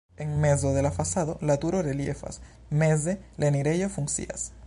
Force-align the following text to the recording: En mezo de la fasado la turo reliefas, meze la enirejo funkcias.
En 0.17 0.41
mezo 0.41 0.73
de 0.73 0.81
la 0.81 0.89
fasado 0.91 1.37
la 1.41 1.57
turo 1.57 1.83
reliefas, 1.83 2.41
meze 2.71 3.21
la 3.37 3.49
enirejo 3.49 3.87
funkcias. 3.87 4.51